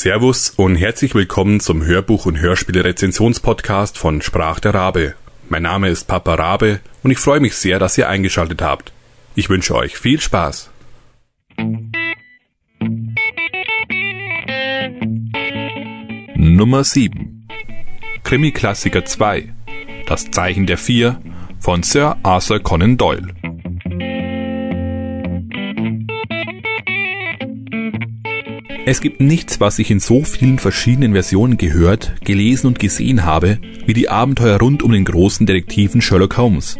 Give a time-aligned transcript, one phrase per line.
[0.00, 5.14] Servus und herzlich willkommen zum Hörbuch- und Hörspielrezensionspodcast von Sprach der Rabe.
[5.50, 8.94] Mein Name ist Papa Rabe und ich freue mich sehr, dass ihr eingeschaltet habt.
[9.34, 10.70] Ich wünsche euch viel Spaß.
[16.34, 17.46] Nummer 7
[18.24, 19.52] Krimi-Klassiker 2
[20.06, 21.20] Das Zeichen der Vier
[21.58, 23.34] von Sir Arthur Conan Doyle
[28.86, 33.58] Es gibt nichts, was ich in so vielen verschiedenen Versionen gehört, gelesen und gesehen habe,
[33.84, 36.78] wie die Abenteuer rund um den großen Detektiven Sherlock Holmes.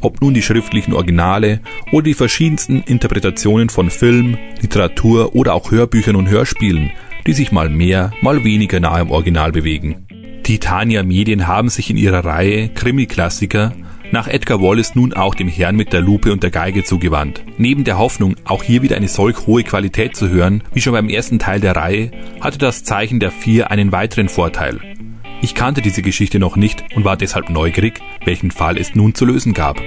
[0.00, 1.60] Ob nun die schriftlichen Originale
[1.92, 6.90] oder die verschiedensten Interpretationen von Film, Literatur oder auch Hörbüchern und Hörspielen,
[7.26, 10.06] die sich mal mehr, mal weniger nahe am Original bewegen.
[10.44, 13.74] Titania Medien haben sich in ihrer Reihe Krimi-Klassiker
[14.14, 17.42] nach Edgar Wallace nun auch dem Herrn mit der Lupe und der Geige zugewandt.
[17.58, 21.08] Neben der Hoffnung, auch hier wieder eine solch hohe Qualität zu hören, wie schon beim
[21.08, 24.78] ersten Teil der Reihe, hatte das Zeichen der Vier einen weiteren Vorteil.
[25.42, 29.24] Ich kannte diese Geschichte noch nicht und war deshalb neugierig, welchen Fall es nun zu
[29.24, 29.78] lösen gab.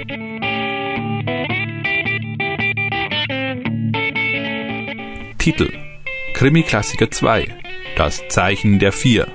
[5.38, 5.72] Titel
[6.34, 7.48] Krimi-Klassiker 2
[7.96, 9.26] Das Zeichen der Vier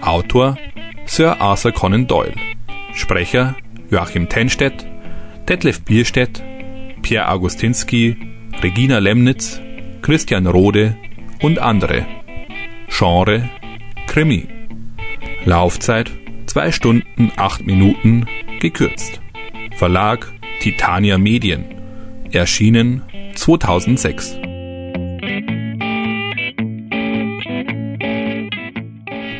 [0.00, 0.58] Autor
[1.06, 2.34] Sir Arthur Conan Doyle
[2.94, 3.54] Sprecher
[3.92, 4.86] Joachim Tenstedt,
[5.50, 6.42] Detlef Bierstedt,
[7.02, 8.16] Pierre Augustinski,
[8.62, 9.60] Regina Lemnitz,
[10.00, 10.96] Christian Rode
[11.42, 12.06] und andere.
[12.88, 13.50] Genre
[14.06, 14.46] Krimi.
[15.44, 16.10] Laufzeit
[16.46, 18.26] 2 Stunden 8 Minuten
[18.60, 19.20] gekürzt.
[19.76, 21.66] Verlag Titania Medien.
[22.30, 23.02] Erschienen
[23.34, 24.38] 2006.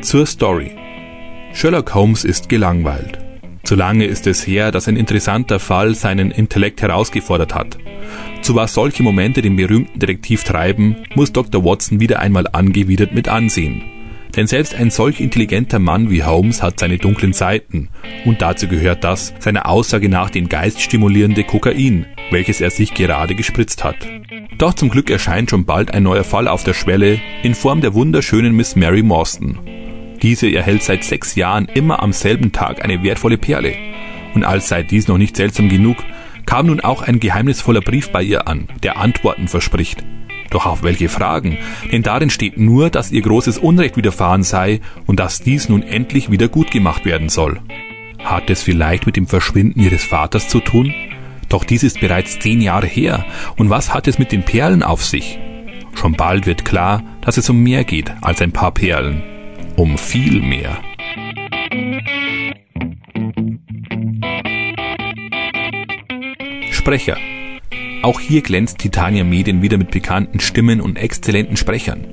[0.02, 0.72] Zur Story.
[1.54, 3.21] Sherlock Holmes ist gelangweilt.
[3.64, 7.78] Zu lange ist es her, dass ein interessanter Fall seinen Intellekt herausgefordert hat.
[8.42, 11.64] Zu was solche Momente den berühmten Detektiv treiben, muss Dr.
[11.64, 13.82] Watson wieder einmal angewidert mit ansehen.
[14.34, 17.90] Denn selbst ein solch intelligenter Mann wie Holmes hat seine dunklen Seiten,
[18.24, 23.84] und dazu gehört das seiner Aussage nach den geiststimulierende Kokain, welches er sich gerade gespritzt
[23.84, 23.96] hat.
[24.56, 27.94] Doch zum Glück erscheint schon bald ein neuer Fall auf der Schwelle in Form der
[27.94, 29.58] wunderschönen Miss Mary Morstan.
[30.22, 33.74] Diese erhält seit sechs Jahren immer am selben Tag eine wertvolle Perle.
[34.34, 35.96] Und als sei dies noch nicht seltsam genug,
[36.46, 40.04] kam nun auch ein geheimnisvoller Brief bei ihr an, der Antworten verspricht.
[40.50, 41.58] Doch auf welche Fragen?
[41.90, 46.30] Denn darin steht nur, dass ihr großes Unrecht widerfahren sei und dass dies nun endlich
[46.30, 47.60] wieder gut gemacht werden soll.
[48.22, 50.94] Hat es vielleicht mit dem Verschwinden ihres Vaters zu tun?
[51.48, 53.24] Doch dies ist bereits zehn Jahre her.
[53.56, 55.38] Und was hat es mit den Perlen auf sich?
[55.94, 59.22] Schon bald wird klar, dass es um mehr geht als ein paar Perlen
[59.76, 60.80] um viel mehr.
[66.70, 67.16] Sprecher.
[68.02, 72.04] Auch hier glänzt Titania Medien wieder mit bekannten Stimmen und exzellenten Sprechern.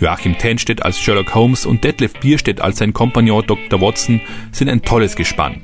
[0.00, 3.80] Joachim Tenstedt als Sherlock Holmes und Detlef Bierstedt als sein Kompagnon Dr.
[3.80, 4.20] Watson
[4.52, 5.60] sind ein tolles Gespann.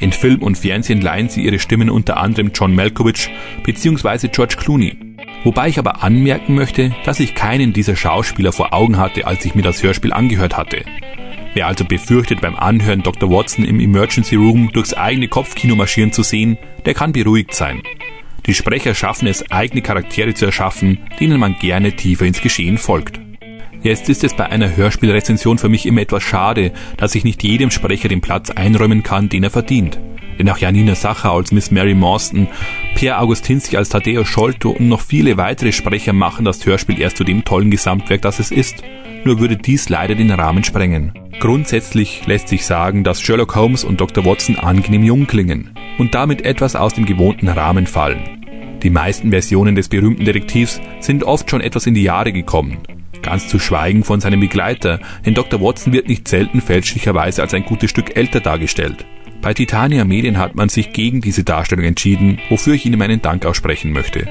[0.00, 3.30] In Film und Fernsehen leihen sie ihre Stimmen unter anderem John Malkovich
[3.64, 4.28] bzw.
[4.28, 5.11] George Clooney.
[5.44, 9.54] Wobei ich aber anmerken möchte, dass ich keinen dieser Schauspieler vor Augen hatte, als ich
[9.54, 10.84] mir das Hörspiel angehört hatte.
[11.54, 13.30] Wer also befürchtet, beim Anhören Dr.
[13.30, 17.82] Watson im Emergency Room durchs eigene Kopfkino marschieren zu sehen, der kann beruhigt sein.
[18.46, 23.21] Die Sprecher schaffen es, eigene Charaktere zu erschaffen, denen man gerne tiefer ins Geschehen folgt.
[23.82, 27.70] Jetzt ist es bei einer Hörspielrezension für mich immer etwas schade, dass ich nicht jedem
[27.70, 29.98] Sprecher den Platz einräumen kann, den er verdient
[30.42, 32.48] denn auch Janina Sacher als Miss Mary Morstan,
[32.96, 37.24] Per Augustinski als Tadeo Scholto und noch viele weitere Sprecher machen das Hörspiel erst zu
[37.24, 38.82] dem tollen Gesamtwerk, das es ist.
[39.24, 41.12] Nur würde dies leider den Rahmen sprengen.
[41.38, 44.24] Grundsätzlich lässt sich sagen, dass Sherlock Holmes und Dr.
[44.24, 48.22] Watson angenehm jung klingen und damit etwas aus dem gewohnten Rahmen fallen.
[48.82, 52.78] Die meisten Versionen des berühmten Detektivs sind oft schon etwas in die Jahre gekommen.
[53.22, 55.60] Ganz zu schweigen von seinem Begleiter, denn Dr.
[55.60, 59.04] Watson wird nicht selten fälschlicherweise als ein gutes Stück älter dargestellt.
[59.40, 63.44] Bei Titania Medien hat man sich gegen diese Darstellung entschieden, wofür ich Ihnen meinen Dank
[63.44, 64.28] aussprechen möchte.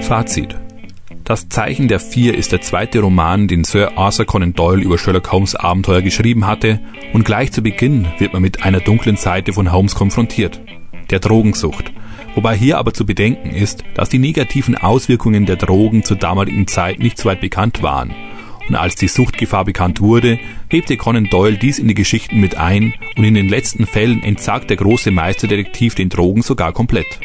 [0.00, 0.56] Fazit.
[1.24, 5.32] Das Zeichen der Vier ist der zweite Roman, den Sir Arthur Conan Doyle über Sherlock
[5.32, 6.80] Holmes Abenteuer geschrieben hatte,
[7.14, 10.60] und gleich zu Beginn wird man mit einer dunklen Seite von Holmes konfrontiert,
[11.10, 11.92] der Drogensucht.
[12.34, 16.98] Wobei hier aber zu bedenken ist, dass die negativen Auswirkungen der Drogen zur damaligen Zeit
[16.98, 18.14] nicht so weit bekannt waren
[18.68, 20.38] und als die Suchtgefahr bekannt wurde,
[20.70, 24.70] webte Conan Doyle dies in die Geschichten mit ein und in den letzten Fällen entsagt
[24.70, 27.20] der große Meisterdetektiv den Drogen sogar komplett.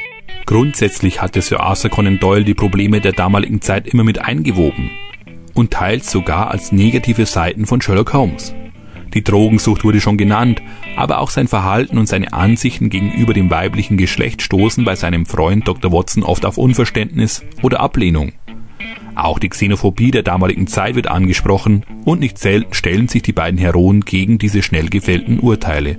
[0.45, 4.89] Grundsätzlich hatte Sir Arthur Conan Doyle die Probleme der damaligen Zeit immer mit eingewoben
[5.53, 8.53] und teils sogar als negative Seiten von Sherlock Holmes.
[9.13, 10.61] Die Drogensucht wurde schon genannt,
[10.95, 15.67] aber auch sein Verhalten und seine Ansichten gegenüber dem weiblichen Geschlecht stoßen bei seinem Freund
[15.67, 15.91] Dr.
[15.91, 18.33] Watson oft auf Unverständnis oder Ablehnung.
[19.15, 23.59] Auch die Xenophobie der damaligen Zeit wird angesprochen und nicht selten stellen sich die beiden
[23.59, 25.97] Heroen gegen diese schnell gefällten Urteile.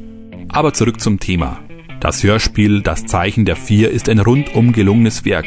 [0.48, 1.58] Aber zurück zum Thema.
[2.00, 5.46] Das Hörspiel Das Zeichen der Vier ist ein rundum gelungenes Werk.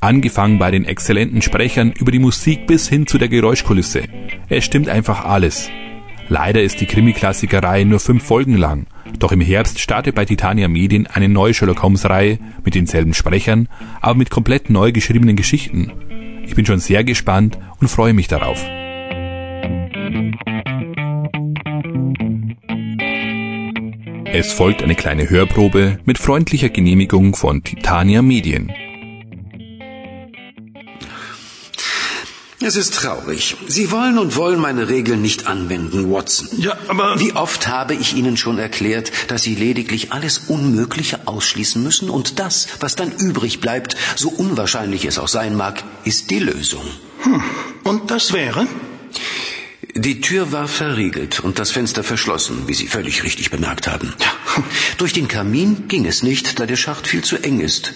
[0.00, 4.02] Angefangen bei den exzellenten Sprechern über die Musik bis hin zu der Geräuschkulisse.
[4.48, 5.70] Es stimmt einfach alles.
[6.28, 8.86] Leider ist die Krimi-Klassikerei nur fünf Folgen lang.
[9.18, 13.68] Doch im Herbst startet bei Titania Medien eine neue Sherlock Holmes-Reihe mit denselben Sprechern,
[14.00, 15.92] aber mit komplett neu geschriebenen Geschichten.
[16.44, 18.64] Ich bin schon sehr gespannt und freue mich darauf.
[24.36, 28.72] Es folgt eine kleine Hörprobe mit freundlicher Genehmigung von Titania Medien.
[32.66, 33.56] Es ist traurig.
[33.68, 36.48] Sie wollen und wollen meine Regeln nicht anwenden, Watson.
[36.56, 37.20] Ja, aber.
[37.20, 42.38] Wie oft habe ich Ihnen schon erklärt, dass Sie lediglich alles Unmögliche ausschließen müssen und
[42.38, 46.86] das, was dann übrig bleibt, so unwahrscheinlich es auch sein mag, ist die Lösung.
[47.24, 47.42] Hm.
[47.82, 48.66] Und das wäre?
[49.94, 54.14] Die Tür war verriegelt und das Fenster verschlossen, wie Sie völlig richtig bemerkt haben.
[54.18, 54.62] Ja.
[54.96, 57.92] Durch den Kamin ging es nicht, da der Schacht viel zu eng ist.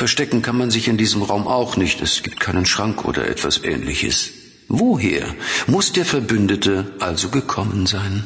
[0.00, 2.00] Verstecken kann man sich in diesem Raum auch nicht.
[2.00, 4.30] Es gibt keinen Schrank oder etwas ähnliches.
[4.66, 5.34] Woher
[5.66, 8.24] muss der Verbündete also gekommen sein?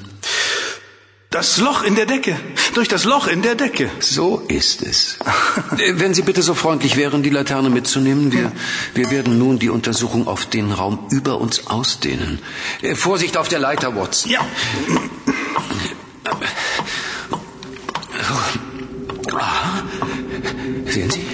[1.30, 2.38] Das Loch in der Decke.
[2.74, 3.90] Durch das Loch in der Decke.
[3.98, 5.18] So ist es.
[5.94, 8.30] Wenn Sie bitte so freundlich wären, die Laterne mitzunehmen.
[8.30, 8.52] Wir,
[8.94, 12.38] wir werden nun die Untersuchung auf den Raum über uns ausdehnen.
[12.82, 14.30] Äh, Vorsicht auf der Leiter, Watson.
[14.30, 14.46] Ja.
[19.32, 19.82] Ah,
[20.86, 21.33] sehen Sie?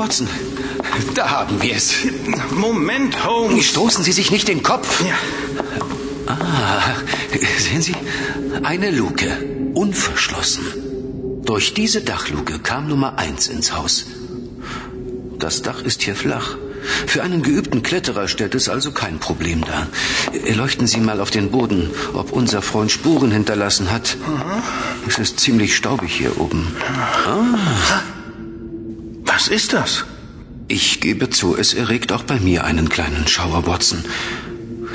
[0.00, 0.26] Watson,
[1.14, 1.92] da haben wir es.
[2.52, 3.66] Moment, Holmes.
[3.66, 4.88] Stoßen Sie sich nicht den Kopf.
[5.04, 5.14] Ja.
[6.26, 6.94] Ah,
[7.58, 7.94] sehen Sie?
[8.62, 9.28] Eine Luke,
[9.74, 10.64] unverschlossen.
[11.44, 14.06] Durch diese Dachluke kam Nummer eins ins Haus.
[15.38, 16.56] Das Dach ist hier flach.
[17.06, 19.86] Für einen geübten Kletterer stellt es also kein Problem dar.
[20.54, 24.16] Leuchten Sie mal auf den Boden, ob unser Freund Spuren hinterlassen hat.
[24.26, 24.62] Mhm.
[25.06, 26.74] Es ist ziemlich staubig hier oben.
[27.26, 28.00] Ah.
[29.40, 30.04] Was ist das?
[30.68, 34.04] Ich gebe zu, es erregt auch bei mir einen kleinen Schauer, Watson.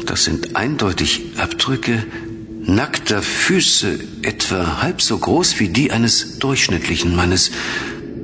[0.05, 2.05] Das sind eindeutig Abdrücke
[2.61, 7.49] nackter Füße, etwa halb so groß wie die eines durchschnittlichen Mannes.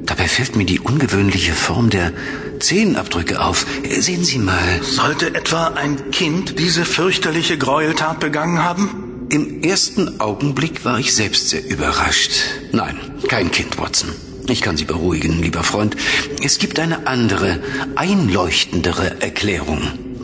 [0.05, 2.13] Dabei fällt mir die ungewöhnliche Form der
[2.59, 3.65] Zehenabdrücke auf.
[3.89, 4.79] Sehen Sie mal.
[4.83, 9.27] Sollte etwa ein Kind diese fürchterliche Gräueltat begangen haben?
[9.31, 12.33] Im ersten Augenblick war ich selbst sehr überrascht.
[12.73, 14.11] Nein, kein Kind, Watson.
[14.51, 15.95] Ich kann Sie beruhigen, lieber Freund.
[16.43, 17.63] Es gibt eine andere,
[17.95, 19.81] einleuchtendere Erklärung.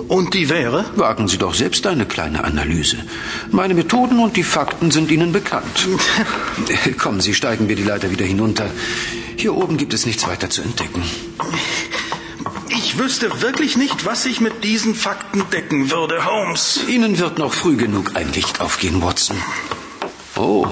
[0.10, 0.84] Und die wäre?
[0.98, 2.98] Wagen Sie doch selbst eine kleine Analyse.
[3.52, 5.88] Meine Methoden und die Fakten sind Ihnen bekannt.
[6.98, 8.70] Kommen Sie, steigen wir die Leiter wieder hinunter.
[9.38, 11.04] Hier oben gibt es nichts weiter zu entdecken.
[12.68, 16.82] Ich wüsste wirklich nicht, was ich mit diesen Fakten decken würde, Holmes.
[16.90, 19.38] Ihnen wird noch früh genug ein Licht aufgehen, Watson.
[20.36, 20.68] Oh,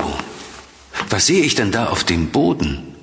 [1.09, 2.94] was sehe ich denn da auf dem Boden?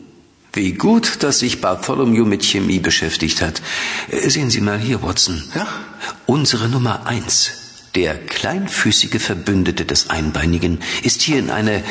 [0.55, 3.63] Wie gut, dass sich Bartholomew mit Chemie beschäftigt hat.
[4.11, 5.43] Sehen Sie mal hier, Watson.
[5.55, 5.67] Ja?
[6.27, 7.53] Unsere Nummer eins,
[7.95, 11.83] der kleinfüßige Verbündete des Einbeinigen, ist hier in eine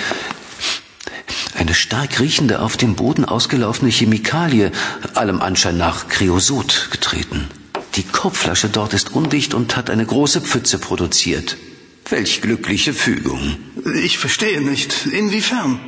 [1.55, 4.71] eine stark riechende, auf dem Boden ausgelaufene Chemikalie,
[5.13, 7.49] allem Anschein nach Kreosot, getreten.
[7.95, 11.57] Die Korbflasche dort ist undicht und hat eine große Pfütze produziert.
[12.09, 13.57] Welch glückliche Fügung.
[14.03, 15.07] Ich verstehe nicht.
[15.11, 15.79] Inwiefern?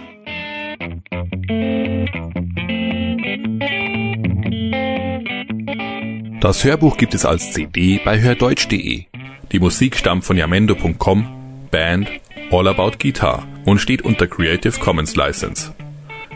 [6.44, 9.06] Das Hörbuch gibt es als CD bei hördeutsch.de.
[9.54, 11.26] Die Musik stammt von yamendo.com,
[11.72, 12.10] Band
[12.52, 15.74] All About Guitar und steht unter Creative Commons License.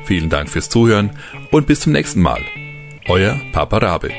[0.05, 1.09] Vielen Dank fürs Zuhören
[1.51, 2.39] und bis zum nächsten Mal.
[3.09, 4.11] Euer Papa Rabe.